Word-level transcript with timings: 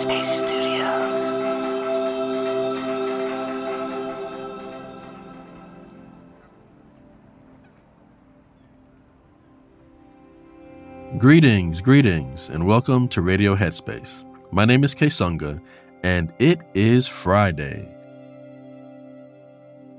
Headspace 0.00 0.24
Studios. 0.24 1.20
Greetings, 11.18 11.82
greetings, 11.82 12.48
and 12.48 12.66
welcome 12.66 13.08
to 13.08 13.20
Radio 13.20 13.54
Headspace. 13.54 14.24
My 14.50 14.64
name 14.64 14.84
is 14.84 14.94
Kessonga, 14.94 15.60
and 16.02 16.32
it 16.38 16.60
is 16.72 17.06
Friday. 17.06 17.86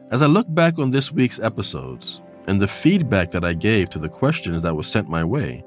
As 0.09 0.23
I 0.23 0.25
look 0.25 0.47
back 0.49 0.79
on 0.79 0.89
this 0.89 1.11
week's 1.11 1.39
episodes 1.39 2.21
and 2.47 2.59
the 2.59 2.68
feedback 2.68 3.29
that 3.31 3.45
I 3.45 3.54
gave 3.54 3.91
to 3.91 3.99
the 3.99 4.09
questions 4.09 4.63
that 4.63 4.75
were 4.75 4.81
sent 4.81 5.09
my 5.09 5.23
way, 5.23 5.63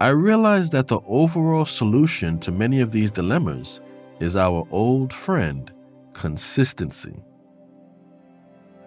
I 0.00 0.10
realize 0.10 0.70
that 0.70 0.86
the 0.86 1.00
overall 1.06 1.66
solution 1.66 2.38
to 2.40 2.52
many 2.52 2.80
of 2.80 2.92
these 2.92 3.10
dilemmas 3.10 3.80
is 4.20 4.36
our 4.36 4.64
old 4.70 5.12
friend, 5.12 5.72
consistency. 6.12 7.16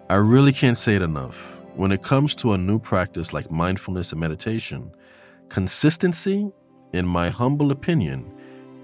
I 0.08 0.14
really 0.14 0.54
can't 0.54 0.78
say 0.78 0.96
it 0.96 1.02
enough. 1.02 1.58
When 1.74 1.92
it 1.92 2.02
comes 2.02 2.34
to 2.36 2.54
a 2.54 2.58
new 2.58 2.78
practice 2.78 3.34
like 3.34 3.50
mindfulness 3.50 4.12
and 4.12 4.20
meditation, 4.22 4.90
consistency, 5.50 6.50
in 6.94 7.06
my 7.06 7.28
humble 7.28 7.72
opinion, 7.72 8.32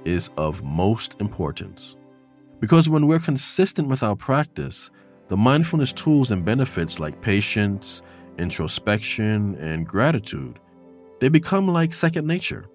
is 0.04 0.28
of 0.36 0.62
most 0.62 1.16
importance. 1.20 1.96
Because 2.60 2.90
when 2.90 3.06
we're 3.06 3.20
consistent 3.20 3.88
with 3.88 4.02
our 4.02 4.16
practice, 4.16 4.90
the 5.28 5.36
mindfulness 5.36 5.94
tools 5.94 6.30
and 6.30 6.44
benefits 6.44 7.00
like 7.00 7.22
patience, 7.22 8.02
introspection, 8.38 9.54
and 9.56 9.86
gratitude, 9.86 10.58
they 11.20 11.28
become 11.28 11.68
like 11.68 11.92
second 11.94 12.26
nature. 12.26 12.68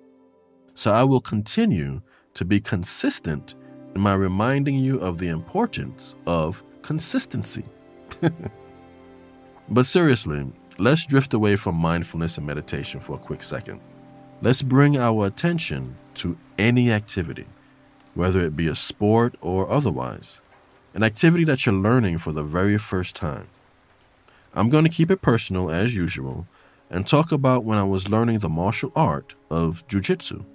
So 0.75 0.91
I 0.91 1.03
will 1.03 1.21
continue 1.21 2.01
to 2.33 2.45
be 2.45 2.59
consistent 2.59 3.55
in 3.95 4.01
my 4.01 4.13
reminding 4.13 4.75
you 4.75 4.99
of 4.99 5.17
the 5.17 5.27
importance 5.27 6.15
of 6.25 6.63
consistency. 6.81 7.65
but 9.69 9.85
seriously, 9.85 10.51
let's 10.77 11.05
drift 11.05 11.33
away 11.33 11.55
from 11.55 11.75
mindfulness 11.75 12.37
and 12.37 12.47
meditation 12.47 12.99
for 12.99 13.15
a 13.15 13.19
quick 13.19 13.43
second. 13.43 13.79
Let's 14.41 14.61
bring 14.61 14.97
our 14.97 15.27
attention 15.27 15.95
to 16.15 16.37
any 16.57 16.91
activity, 16.91 17.45
whether 18.13 18.41
it 18.41 18.57
be 18.57 18.67
a 18.67 18.75
sport 18.75 19.35
or 19.41 19.69
otherwise, 19.69 20.41
an 20.93 21.03
activity 21.03 21.43
that 21.45 21.65
you're 21.65 21.73
learning 21.73 22.17
for 22.17 22.31
the 22.31 22.43
very 22.43 22.77
first 22.77 23.15
time. 23.15 23.47
I'm 24.53 24.69
going 24.69 24.83
to 24.83 24.89
keep 24.89 25.09
it 25.09 25.21
personal 25.21 25.71
as 25.71 25.95
usual 25.95 26.45
and 26.93 27.07
talk 27.07 27.31
about 27.31 27.65
when 27.65 27.79
I 27.79 27.83
was 27.83 28.07
learning 28.07 28.39
the 28.39 28.49
martial 28.49 28.91
art 28.95 29.33
of 29.49 29.85
jujitsu. 29.87 30.45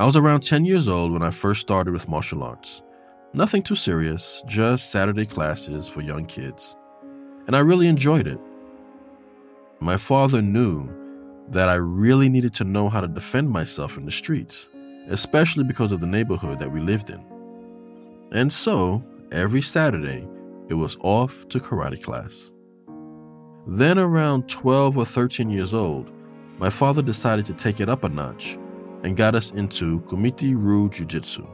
I 0.00 0.04
was 0.04 0.16
around 0.16 0.40
10 0.40 0.64
years 0.64 0.88
old 0.88 1.12
when 1.12 1.22
I 1.22 1.30
first 1.30 1.60
started 1.60 1.94
with 1.94 2.08
martial 2.08 2.42
arts. 2.42 2.82
Nothing 3.32 3.62
too 3.62 3.76
serious, 3.76 4.42
just 4.48 4.90
Saturday 4.90 5.26
classes 5.26 5.86
for 5.86 6.00
young 6.00 6.26
kids. 6.26 6.74
And 7.46 7.54
I 7.54 7.60
really 7.60 7.86
enjoyed 7.86 8.26
it. 8.26 8.40
My 9.78 9.96
father 9.96 10.42
knew 10.42 10.90
that 11.50 11.68
I 11.68 11.74
really 11.74 12.28
needed 12.28 12.52
to 12.54 12.64
know 12.64 12.88
how 12.88 13.00
to 13.00 13.06
defend 13.06 13.48
myself 13.48 13.96
in 13.96 14.06
the 14.06 14.10
streets, 14.10 14.68
especially 15.08 15.62
because 15.62 15.92
of 15.92 16.00
the 16.00 16.06
neighborhood 16.06 16.58
that 16.58 16.72
we 16.72 16.80
lived 16.80 17.10
in. 17.10 17.24
And 18.32 18.52
so, 18.52 19.04
every 19.30 19.62
Saturday, 19.62 20.26
it 20.68 20.74
was 20.74 20.96
off 21.00 21.48
to 21.50 21.60
karate 21.60 22.02
class. 22.02 22.50
Then, 23.66 23.98
around 23.98 24.48
12 24.48 24.98
or 24.98 25.04
13 25.04 25.50
years 25.50 25.74
old, 25.74 26.10
my 26.58 26.70
father 26.70 27.02
decided 27.02 27.46
to 27.46 27.54
take 27.54 27.80
it 27.80 27.88
up 27.88 28.04
a 28.04 28.08
notch 28.08 28.58
and 29.02 29.16
got 29.16 29.34
us 29.34 29.50
into 29.52 30.00
Kumite 30.02 30.54
Ryu 30.54 30.90
Jiu 30.90 31.06
Jitsu 31.06 31.46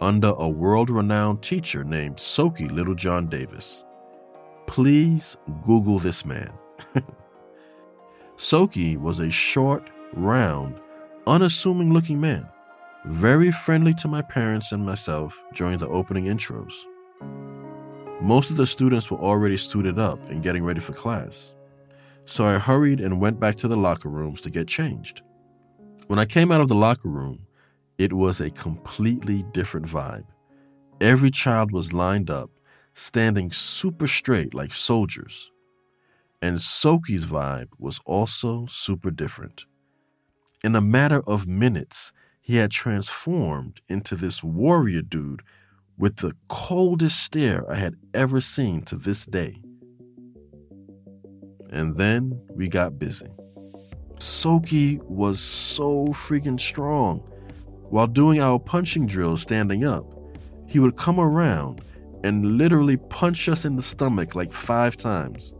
under 0.00 0.34
a 0.36 0.48
world 0.48 0.90
renowned 0.90 1.42
teacher 1.42 1.84
named 1.84 2.20
Soke 2.20 2.60
Littlejohn 2.60 3.28
Davis. 3.28 3.84
Please 4.66 5.36
Google 5.62 5.98
this 5.98 6.24
man. 6.24 6.52
Soke 8.36 8.76
was 8.98 9.20
a 9.20 9.30
short, 9.30 9.88
round, 10.12 10.78
unassuming 11.26 11.92
looking 11.92 12.20
man, 12.20 12.46
very 13.06 13.50
friendly 13.50 13.94
to 13.94 14.08
my 14.08 14.20
parents 14.20 14.72
and 14.72 14.84
myself 14.84 15.40
during 15.54 15.78
the 15.78 15.88
opening 15.88 16.26
intros. 16.26 16.74
Most 18.20 18.50
of 18.50 18.56
the 18.56 18.66
students 18.66 19.10
were 19.10 19.18
already 19.18 19.58
suited 19.58 19.98
up 19.98 20.18
and 20.30 20.42
getting 20.42 20.64
ready 20.64 20.80
for 20.80 20.94
class, 20.94 21.54
so 22.24 22.46
I 22.46 22.58
hurried 22.58 22.98
and 22.98 23.20
went 23.20 23.38
back 23.38 23.56
to 23.56 23.68
the 23.68 23.76
locker 23.76 24.08
rooms 24.08 24.40
to 24.42 24.50
get 24.50 24.68
changed. 24.68 25.20
When 26.06 26.18
I 26.18 26.24
came 26.24 26.50
out 26.50 26.62
of 26.62 26.68
the 26.68 26.74
locker 26.74 27.10
room, 27.10 27.46
it 27.98 28.14
was 28.14 28.40
a 28.40 28.50
completely 28.50 29.42
different 29.52 29.86
vibe. 29.86 30.24
Every 30.98 31.30
child 31.30 31.72
was 31.72 31.92
lined 31.92 32.30
up, 32.30 32.50
standing 32.94 33.52
super 33.52 34.06
straight 34.06 34.54
like 34.54 34.72
soldiers. 34.72 35.50
And 36.40 36.60
Soke's 36.60 37.26
vibe 37.26 37.68
was 37.78 38.00
also 38.06 38.66
super 38.66 39.10
different. 39.10 39.66
In 40.64 40.74
a 40.74 40.80
matter 40.80 41.20
of 41.26 41.46
minutes, 41.46 42.12
he 42.40 42.56
had 42.56 42.70
transformed 42.70 43.82
into 43.88 44.16
this 44.16 44.42
warrior 44.42 45.02
dude 45.02 45.42
with 45.98 46.16
the 46.16 46.32
coldest 46.48 47.22
stare 47.22 47.70
I 47.70 47.76
had 47.76 47.96
ever 48.12 48.40
seen 48.40 48.82
to 48.82 48.96
this 48.96 49.24
day. 49.24 49.60
And 51.70 51.96
then 51.96 52.40
we 52.54 52.68
got 52.68 52.98
busy. 52.98 53.28
Soke 54.18 55.00
was 55.04 55.40
so 55.40 56.06
freaking 56.08 56.60
strong. 56.60 57.18
While 57.90 58.06
doing 58.06 58.40
our 58.40 58.58
punching 58.58 59.06
drills 59.06 59.42
standing 59.42 59.84
up, 59.84 60.12
he 60.66 60.78
would 60.78 60.96
come 60.96 61.20
around 61.20 61.82
and 62.24 62.58
literally 62.58 62.96
punch 62.96 63.48
us 63.48 63.64
in 63.64 63.76
the 63.76 63.82
stomach 63.82 64.34
like 64.34 64.52
five 64.52 64.96
times. 64.96 65.54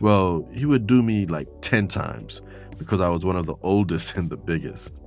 Well, 0.00 0.46
he 0.52 0.66
would 0.66 0.86
do 0.86 1.02
me 1.02 1.26
like 1.26 1.48
10 1.62 1.88
times 1.88 2.42
because 2.78 3.00
I 3.00 3.08
was 3.08 3.24
one 3.24 3.36
of 3.36 3.46
the 3.46 3.56
oldest 3.62 4.14
and 4.16 4.30
the 4.30 4.36
biggest. 4.36 5.00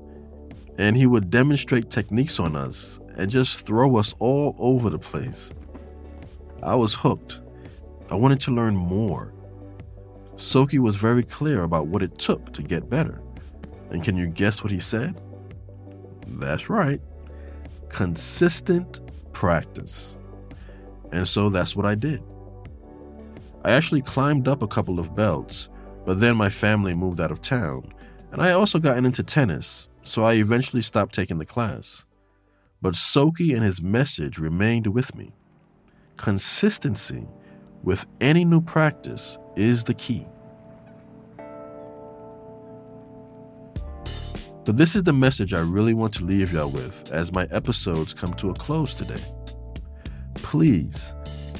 And 0.78 0.96
he 0.96 1.06
would 1.06 1.30
demonstrate 1.30 1.90
techniques 1.90 2.40
on 2.40 2.56
us 2.56 3.00
and 3.20 3.30
just 3.30 3.66
throw 3.66 3.98
us 3.98 4.16
all 4.20 4.56
over 4.58 4.90
the 4.90 4.98
place. 4.98 5.54
I 6.64 6.76
was 6.76 6.94
hooked. 6.96 7.42
I 8.10 8.16
wanted 8.16 8.40
to 8.42 8.52
learn 8.52 8.76
more. 8.76 9.34
Soke 10.38 10.74
was 10.74 10.96
very 10.96 11.24
clear 11.24 11.64
about 11.64 11.88
what 11.88 12.02
it 12.02 12.18
took 12.18 12.54
to 12.54 12.64
get 12.64 12.90
better. 12.90 13.22
And 13.92 14.04
can 14.04 14.16
you 14.18 14.28
guess 14.28 14.64
what 14.64 14.72
he 14.72 14.80
said? 14.80 15.22
That's 16.28 16.70
right 16.70 17.02
consistent 17.90 19.02
practice. 19.34 20.16
And 21.12 21.28
so 21.28 21.50
that's 21.50 21.76
what 21.76 21.86
I 21.86 21.96
did. 21.96 22.24
I 23.64 23.72
actually 23.72 24.02
climbed 24.02 24.48
up 24.48 24.62
a 24.62 24.68
couple 24.68 25.00
of 25.00 25.16
belts, 25.16 25.70
but 26.06 26.20
then 26.20 26.38
my 26.38 26.50
family 26.50 26.94
moved 26.94 27.20
out 27.20 27.32
of 27.32 27.42
town, 27.42 27.92
and 28.32 28.42
I 28.42 28.52
also 28.52 28.80
got 28.80 28.98
into 28.98 29.24
tennis, 29.24 29.90
so 30.04 30.24
I 30.24 30.36
eventually 30.36 30.82
stopped 30.82 31.14
taking 31.14 31.40
the 31.40 31.46
class. 31.46 32.06
But 32.82 32.96
Soke 32.96 33.42
and 33.42 33.64
his 33.64 33.82
message 33.82 34.38
remained 34.38 34.88
with 34.88 35.16
me. 35.16 35.34
Consistency 36.16 37.28
with 37.84 38.06
any 38.22 38.46
new 38.46 38.62
practice 38.62 39.38
is 39.56 39.84
the 39.84 39.94
key. 39.94 40.26
But 44.66 44.78
this 44.78 44.96
is 44.96 45.04
the 45.04 45.14
message 45.14 45.54
I 45.54 45.62
really 45.62 45.94
want 45.94 46.14
to 46.16 46.26
leave 46.26 46.54
y'all 46.54 46.70
with 46.70 47.10
as 47.12 47.34
my 47.34 47.48
episodes 47.52 48.14
come 48.14 48.34
to 48.36 48.52
a 48.52 48.54
close 48.54 48.94
today. 48.94 49.24
Please, 50.36 51.14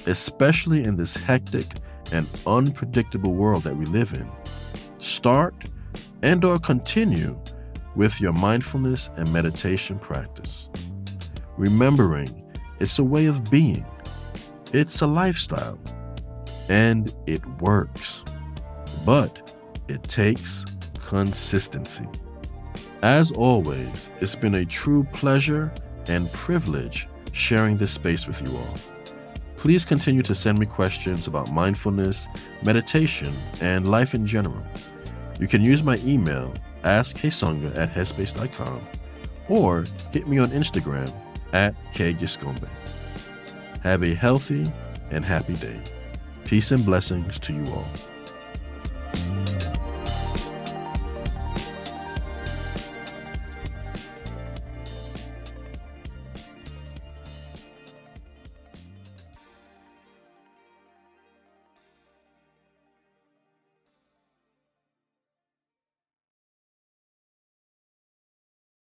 especially 0.06 0.84
in 0.84 0.96
this 0.96 1.16
hectic 1.16 1.66
and 2.12 2.28
unpredictable 2.46 3.34
world 3.34 3.64
that 3.64 3.76
we 3.76 3.86
live 3.86 4.14
in, 4.14 4.30
start 5.00 5.56
and 6.22 6.46
or 6.46 6.60
continue 6.60 7.40
with 7.96 8.22
your 8.22 8.34
mindfulness 8.34 9.10
and 9.16 9.32
meditation 9.34 9.98
practice. 10.00 10.70
Remembering 11.60 12.42
it's 12.80 13.00
a 13.00 13.04
way 13.04 13.26
of 13.26 13.52
being. 13.52 13.86
It's 14.72 15.02
a 15.02 15.08
lifestyle 15.08 15.78
and 16.70 17.14
it 17.28 17.46
works. 17.60 18.24
But 19.06 19.52
it 19.90 20.02
takes 20.04 20.64
consistency. 21.06 22.08
As 23.02 23.32
always, 23.32 24.10
it's 24.22 24.36
been 24.36 24.56
a 24.56 24.66
true 24.66 25.06
pleasure 25.12 25.74
and 26.08 26.32
privilege 26.32 27.10
sharing 27.34 27.76
this 27.76 27.92
space 27.92 28.26
with 28.26 28.42
you 28.42 28.56
all. 28.56 28.76
Please 29.58 29.84
continue 29.84 30.24
to 30.24 30.34
send 30.34 30.58
me 30.60 30.66
questions 30.66 31.28
about 31.28 31.52
mindfulness, 31.52 32.30
meditation, 32.64 33.36
and 33.60 33.86
life 33.86 34.14
in 34.14 34.26
general. 34.26 34.64
You 35.42 35.48
can 35.50 35.62
use 35.62 35.84
my 35.84 35.98
email, 36.06 36.54
askkessonga 36.84 37.78
at 37.78 37.94
headspace.com, 37.94 38.82
or 39.50 39.84
hit 40.14 40.26
me 40.26 40.38
on 40.38 40.52
Instagram 40.52 41.14
at 41.54 41.76
kgiscombe. 41.94 42.68
Have 43.82 44.04
a 44.04 44.14
healthy 44.14 44.72
and 45.12 45.26
happy 45.26 45.56
day. 45.56 45.80
Peace 46.46 46.72
and 46.72 46.86
blessings 46.86 47.40
to 47.40 47.54
you 47.54 47.66
all. 47.74 47.88